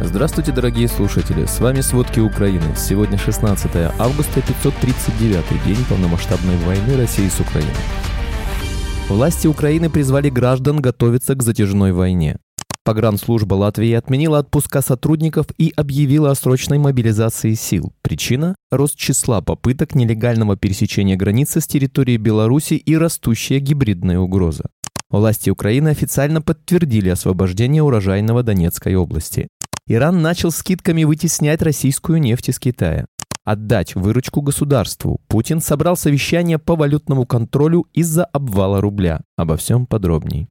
[0.00, 1.44] Здравствуйте, дорогие слушатели!
[1.44, 2.74] С вами «Сводки Украины».
[2.76, 7.72] Сегодня 16 августа, 539 день полномасштабной войны России с Украиной.
[9.08, 12.38] Власти Украины призвали граждан готовиться к затяжной войне.
[12.84, 17.92] Погранслужба Латвии отменила отпуска сотрудников и объявила о срочной мобилизации сил.
[18.02, 24.64] Причина– рост числа попыток нелегального пересечения границы с территории Беларуси и растущая гибридная угроза.
[25.12, 29.48] Власти Украины официально подтвердили освобождение урожайного Донецкой области.
[29.86, 33.06] Иран начал скидками вытеснять российскую нефть из Китая.
[33.44, 35.20] Отдать выручку государству.
[35.26, 39.22] Путин собрал совещание по валютному контролю из-за обвала рубля.
[39.36, 40.48] Обо всем подробней.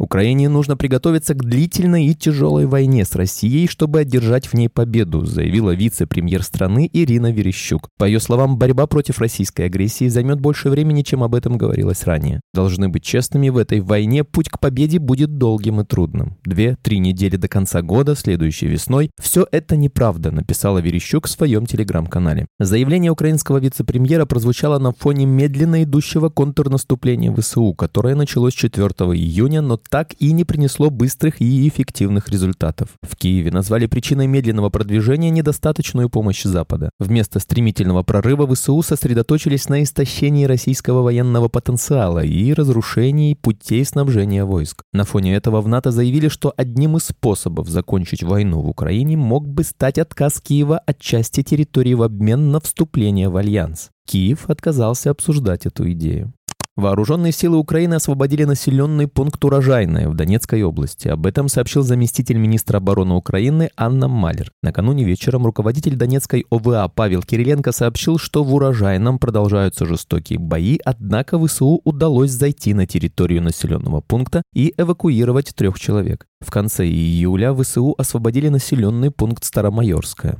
[0.00, 5.26] Украине нужно приготовиться к длительной и тяжелой войне с Россией, чтобы одержать в ней победу,
[5.26, 7.90] заявила вице-премьер страны Ирина Верещук.
[7.98, 12.40] По ее словам, борьба против российской агрессии займет больше времени, чем об этом говорилось ранее.
[12.54, 16.38] Должны быть честными, в этой войне путь к победе будет долгим и трудным.
[16.46, 22.46] Две-три недели до конца года, следующей весной, все это неправда, написала Верещук в своем телеграм-канале.
[22.58, 29.76] Заявление украинского вице-премьера прозвучало на фоне медленно идущего контрнаступления ВСУ, которое началось 4 июня, но
[29.90, 32.90] так и не принесло быстрых и эффективных результатов.
[33.02, 36.90] В Киеве назвали причиной медленного продвижения недостаточную помощь Запада.
[36.98, 44.82] Вместо стремительного прорыва ВСУ сосредоточились на истощении российского военного потенциала и разрушении путей снабжения войск.
[44.92, 49.48] На фоне этого в НАТО заявили, что одним из способов закончить войну в Украине мог
[49.48, 53.90] бы стать отказ Киева от части территории в обмен на вступление в альянс.
[54.06, 56.32] Киев отказался обсуждать эту идею.
[56.80, 61.08] Вооруженные силы Украины освободили населенный пункт Урожайное в Донецкой области.
[61.08, 64.50] Об этом сообщил заместитель министра обороны Украины Анна Малер.
[64.62, 71.38] Накануне вечером руководитель Донецкой ОВА Павел Кириленко сообщил, что в Урожайном продолжаются жестокие бои, однако
[71.38, 76.26] ВСУ удалось зайти на территорию населенного пункта и эвакуировать трех человек.
[76.40, 80.38] В конце июля ВСУ освободили населенный пункт Старомайорское.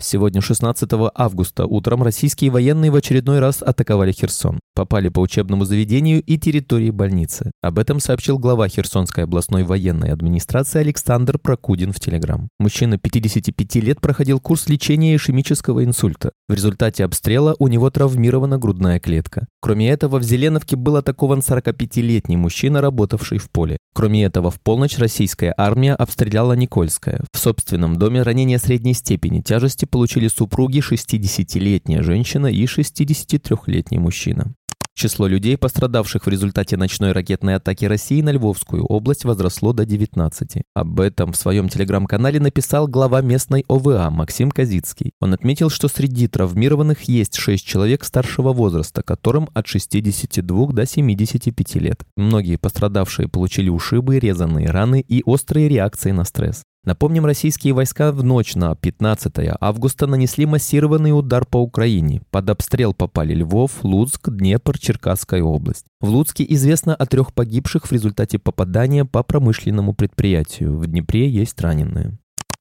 [0.00, 4.60] Сегодня, 16 августа, утром российские военные в очередной раз атаковали Херсон.
[4.76, 7.50] Попали по учебному заведению и территории больницы.
[7.62, 12.48] Об этом сообщил глава Херсонской областной военной администрации Александр Прокудин в Телеграм.
[12.60, 16.30] Мужчина 55 лет проходил курс лечения ишемического инсульта.
[16.48, 19.48] В результате обстрела у него травмирована грудная клетка.
[19.60, 23.78] Кроме этого, в Зеленовке был атакован 45-летний мужчина, работавший в поле.
[23.98, 27.20] Кроме этого, в полночь российская армия обстреляла Никольское.
[27.32, 34.54] В собственном доме ранения средней степени тяжести получили супруги 60-летняя женщина и 63-летний мужчина.
[34.98, 40.64] Число людей, пострадавших в результате ночной ракетной атаки России на Львовскую область, возросло до 19.
[40.74, 45.12] Об этом в своем телеграм-канале написал глава местной ОВА Максим Казицкий.
[45.20, 51.76] Он отметил, что среди травмированных есть 6 человек старшего возраста, которым от 62 до 75
[51.76, 52.02] лет.
[52.16, 56.64] Многие пострадавшие получили ушибы, резанные раны и острые реакции на стресс.
[56.88, 62.22] Напомним, российские войска в ночь на 15 августа нанесли массированный удар по Украине.
[62.30, 65.84] Под обстрел попали Львов, Луцк, Днепр, Черкасская область.
[66.00, 70.78] В Луцке известно о трех погибших в результате попадания по промышленному предприятию.
[70.78, 72.16] В Днепре есть раненые.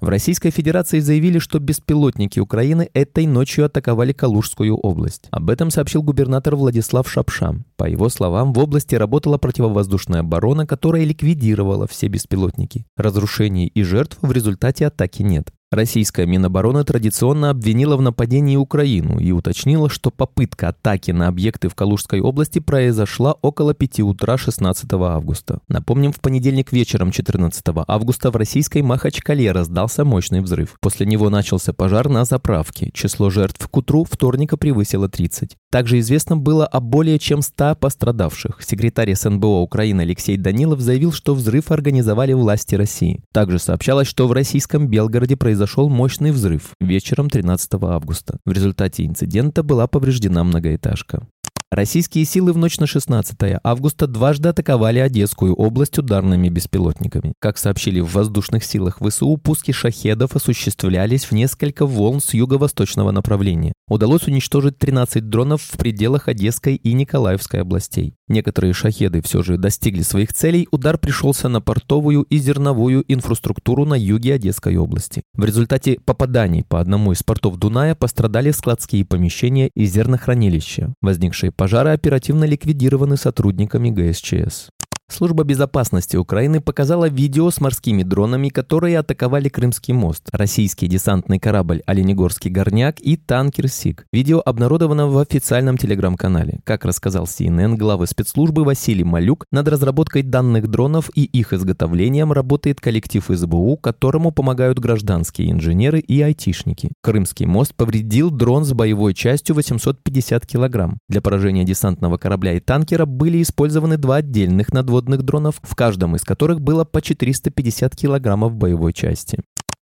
[0.00, 5.28] В Российской Федерации заявили, что беспилотники Украины этой ночью атаковали Калужскую область.
[5.30, 7.66] Об этом сообщил губернатор Владислав Шапшам.
[7.76, 12.86] По его словам, в области работала противовоздушная оборона, которая ликвидировала все беспилотники.
[12.96, 15.52] Разрушений и жертв в результате атаки нет.
[15.72, 21.76] Российская Минобороны традиционно обвинила в нападении Украину и уточнила, что попытка атаки на объекты в
[21.76, 25.60] Калужской области произошла около 5 утра 16 августа.
[25.68, 30.76] Напомним, в понедельник вечером 14 августа в российской Махачкале раздался мощный взрыв.
[30.80, 32.90] После него начался пожар на заправке.
[32.92, 35.56] Число жертв к утру вторника превысило 30.
[35.70, 38.60] Также известно было о более чем 100 пострадавших.
[38.60, 43.22] Секретарь СНБО Украины Алексей Данилов заявил, что взрыв организовали власти России.
[43.32, 48.38] Также сообщалось, что в российском Белгороде произошел мощный взрыв вечером 13 августа.
[48.44, 51.28] В результате инцидента была повреждена многоэтажка.
[51.72, 57.32] Российские силы в ночь на 16 августа дважды атаковали Одесскую область ударными беспилотниками.
[57.38, 63.72] Как сообщили в воздушных силах ВСУ, пуски шахедов осуществлялись в несколько волн с юго-восточного направления.
[63.86, 68.14] Удалось уничтожить 13 дронов в пределах Одесской и Николаевской областей.
[68.30, 73.94] Некоторые шахеды все же достигли своих целей, удар пришелся на портовую и зерновую инфраструктуру на
[73.94, 75.24] юге Одесской области.
[75.34, 80.94] В результате попаданий по одному из портов Дуная пострадали складские помещения и зернохранилища.
[81.02, 84.68] Возникшие пожары оперативно ликвидированы сотрудниками ГСЧС.
[85.10, 91.82] Служба безопасности Украины показала видео с морскими дронами, которые атаковали Крымский мост, российский десантный корабль
[91.84, 94.06] «Оленегорский горняк» и танкер «Сик».
[94.12, 96.60] Видео обнародовано в официальном телеграм-канале.
[96.62, 102.80] Как рассказал CNN, главы спецслужбы Василий Малюк, над разработкой данных дронов и их изготовлением работает
[102.80, 106.92] коллектив СБУ, которому помогают гражданские инженеры и айтишники.
[107.02, 110.98] Крымский мост повредил дрон с боевой частью 850 килограмм.
[111.08, 116.16] Для поражения десантного корабля и танкера были использованы два отдельных надводных подводных дронов, в каждом
[116.16, 119.38] из которых было по 450 килограммов боевой части.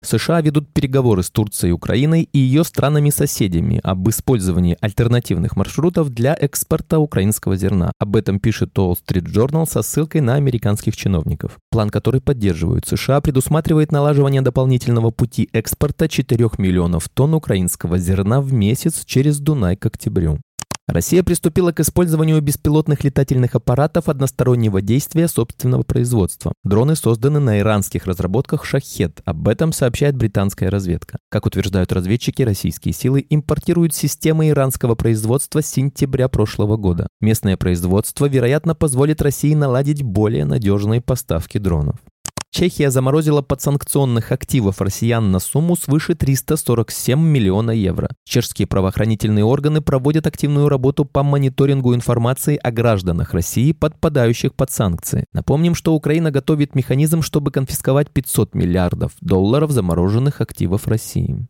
[0.06, 7.00] США ведут переговоры с Турцией, Украиной и ее странами-соседями об использовании альтернативных маршрутов для экспорта
[7.00, 7.92] украинского зерна.
[8.00, 11.58] Об этом пишет Wall Street Journal со ссылкой на американских чиновников.
[11.72, 18.54] План, который поддерживают США, предусматривает налаживание дополнительного пути экспорта 4 миллионов тонн украинского зерна в
[18.54, 20.38] месяц через Дунай к октябрю.
[20.88, 26.54] Россия приступила к использованию беспилотных летательных аппаратов одностороннего действия собственного производства.
[26.64, 29.22] Дроны созданы на иранских разработках «Шахет».
[29.26, 31.18] Об этом сообщает британская разведка.
[31.30, 37.08] Как утверждают разведчики, российские силы импортируют системы иранского производства с сентября прошлого года.
[37.20, 41.98] Местное производство, вероятно, позволит России наладить более надежные поставки дронов.
[42.58, 48.10] Чехия заморозила подсанкционных активов россиян на сумму свыше 347 миллиона евро.
[48.26, 55.26] Чешские правоохранительные органы проводят активную работу по мониторингу информации о гражданах России, подпадающих под санкции.
[55.34, 61.48] Напомним, что Украина готовит механизм, чтобы конфисковать 500 миллиардов долларов замороженных активов России.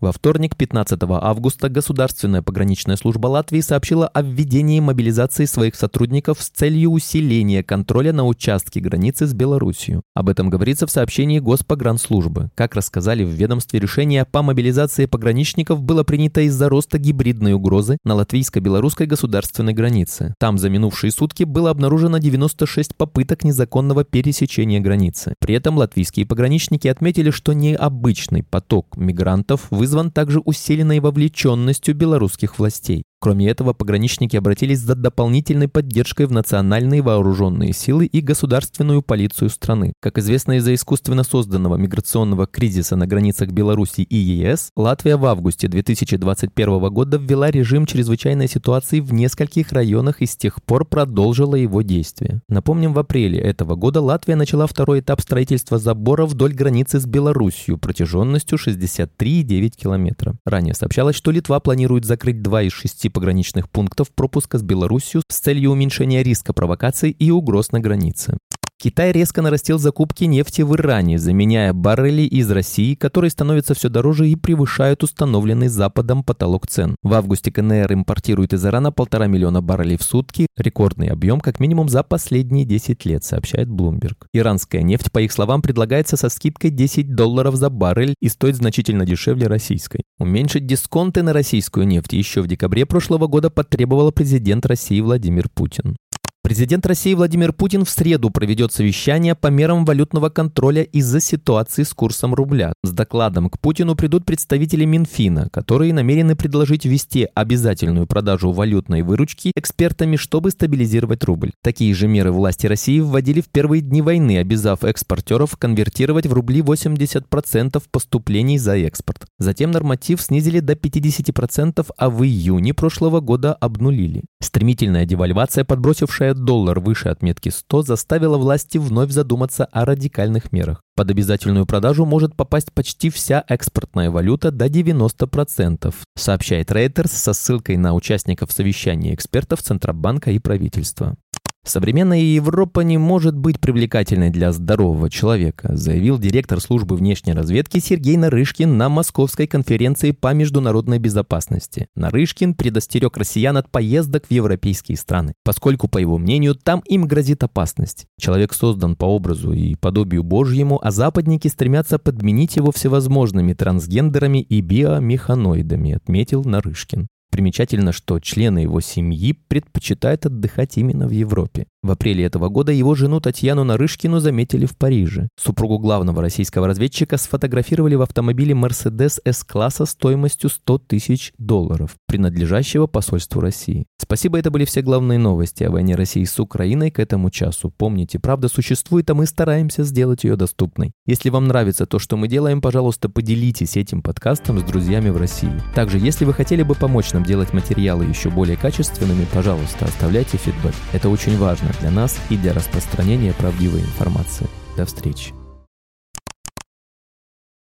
[0.00, 6.48] Во вторник, 15 августа, Государственная пограничная служба Латвии сообщила о введении мобилизации своих сотрудников с
[6.48, 10.00] целью усиления контроля на участке границы с Белоруссией.
[10.14, 12.50] Об этом говорится в сообщении Госпогранслужбы.
[12.54, 18.14] Как рассказали в ведомстве, решение по мобилизации пограничников было принято из-за роста гибридной угрозы на
[18.14, 20.34] латвийско-белорусской государственной границе.
[20.38, 25.34] Там за минувшие сутки было обнаружено 96 попыток незаконного пересечения границы.
[25.40, 32.58] При этом латвийские пограничники отметили, что необычный поток мигрантов вызвал вызван также усиленной вовлеченностью белорусских
[32.58, 33.02] властей.
[33.22, 39.92] Кроме этого, пограничники обратились за дополнительной поддержкой в национальные вооруженные силы и государственную полицию страны.
[40.00, 45.68] Как известно из-за искусственно созданного миграционного кризиса на границах Беларуси и ЕС, Латвия в августе
[45.68, 51.82] 2021 года ввела режим чрезвычайной ситуации в нескольких районах и с тех пор продолжила его
[51.82, 52.40] действие.
[52.48, 57.76] Напомним, в апреле этого года Латвия начала второй этап строительства забора вдоль границы с Белоруссией
[57.76, 60.36] протяженностью 63,9 километра.
[60.46, 65.38] Ранее сообщалось, что Литва планирует закрыть два из шести пограничных пунктов пропуска с Беларусью с
[65.38, 68.38] целью уменьшения риска провокаций и угроз на границе.
[68.82, 74.26] Китай резко нарастил закупки нефти в Иране, заменяя баррели из России, которые становятся все дороже
[74.30, 76.96] и превышают установленный Западом потолок цен.
[77.02, 81.90] В августе КНР импортирует из Ирана полтора миллиона баррелей в сутки, рекордный объем как минимум
[81.90, 84.16] за последние 10 лет, сообщает Bloomberg.
[84.32, 89.04] Иранская нефть, по их словам, предлагается со скидкой 10 долларов за баррель и стоит значительно
[89.04, 90.04] дешевле российской.
[90.18, 95.96] Уменьшить дисконты на российскую нефть еще в декабре прошлого года потребовал президент России Владимир Путин.
[96.42, 101.92] Президент России Владимир Путин в среду проведет совещание по мерам валютного контроля из-за ситуации с
[101.92, 102.72] курсом рубля.
[102.82, 109.52] С докладом к Путину придут представители Минфина, которые намерены предложить ввести обязательную продажу валютной выручки
[109.54, 111.52] экспертами, чтобы стабилизировать рубль.
[111.62, 116.62] Такие же меры власти России вводили в первые дни войны, обязав экспортеров конвертировать в рубли
[116.62, 119.26] 80% поступлений за экспорт.
[119.38, 124.24] Затем норматив снизили до 50%, а в июне прошлого года обнулили.
[124.42, 130.82] Стремительная девальвация, подбросившая доллар выше отметки 100 заставило власти вновь задуматься о радикальных мерах.
[130.96, 137.76] Под обязательную продажу может попасть почти вся экспортная валюта до 90%, сообщает Reuters со ссылкой
[137.76, 141.16] на участников совещания экспертов Центробанка и правительства.
[141.62, 148.16] Современная Европа не может быть привлекательной для здорового человека, заявил директор службы внешней разведки Сергей
[148.16, 151.88] Нарышкин на Московской конференции по международной безопасности.
[151.94, 157.44] Нарышкин предостерег россиян от поездок в европейские страны, поскольку, по его мнению, там им грозит
[157.44, 158.06] опасность.
[158.18, 164.62] Человек создан по образу и подобию Божьему, а западники стремятся подменить его всевозможными трансгендерами и
[164.62, 167.08] биомеханоидами, отметил Нарышкин.
[167.30, 171.66] Примечательно, что члены его семьи предпочитают отдыхать именно в Европе.
[171.82, 175.28] В апреле этого года его жену Татьяну Нарышкину заметили в Париже.
[175.40, 183.40] Супругу главного российского разведчика сфотографировали в автомобиле Mercedes S-класса стоимостью 100 тысяч долларов, принадлежащего посольству
[183.40, 183.86] России.
[183.98, 187.72] Спасибо, это были все главные новости о войне России с Украиной к этому часу.
[187.74, 190.92] Помните, правда существует, а мы стараемся сделать ее доступной.
[191.06, 195.52] Если вам нравится то, что мы делаем, пожалуйста, поделитесь этим подкастом с друзьями в России.
[195.74, 200.74] Также, если вы хотели бы помочь нам делать материалы еще более качественными, пожалуйста, оставляйте фидбэк.
[200.92, 204.46] Это очень важно для нас и для распространения правдивой информации.
[204.76, 205.39] До встречи.